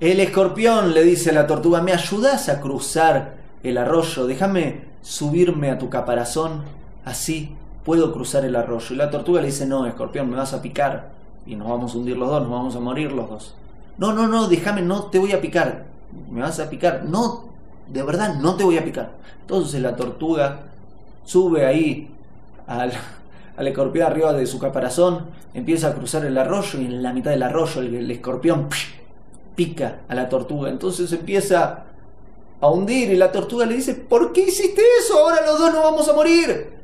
[0.00, 4.26] escorpión le dice a la tortuga, ¿me ayudas a cruzar el arroyo?
[4.26, 6.62] Déjame subirme a tu caparazón,
[7.04, 7.54] así
[7.84, 8.94] puedo cruzar el arroyo.
[8.94, 11.10] Y la tortuga le dice, no, escorpión, me vas a picar
[11.46, 13.54] y nos vamos a hundir los dos, nos vamos a morir los dos.
[13.96, 15.86] No, no, no, déjame, no te voy a picar,
[16.30, 17.04] me vas a picar.
[17.04, 17.46] No,
[17.88, 19.12] de verdad, no te voy a picar.
[19.40, 20.60] Entonces la tortuga
[21.24, 22.10] sube ahí
[22.66, 22.92] al,
[23.56, 27.32] al escorpión arriba de su caparazón, empieza a cruzar el arroyo y en la mitad
[27.32, 28.68] del arroyo el, escorpión
[29.58, 30.70] pica a la tortuga.
[30.70, 31.82] Entonces empieza
[32.60, 35.18] a hundir y la tortuga le dice, ¿por qué hiciste eso?
[35.18, 36.74] Ahora los dos nos vamos a morir.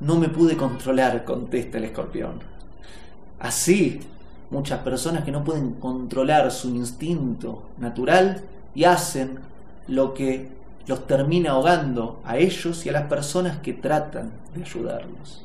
[0.00, 2.40] No me pude controlar, contesta el escorpión.
[3.38, 4.00] Así,
[4.50, 8.42] muchas personas que no pueden controlar su instinto natural
[8.74, 9.38] y hacen
[9.86, 10.48] lo que
[10.88, 15.44] los termina ahogando a ellos y a las personas que tratan de ayudarlos.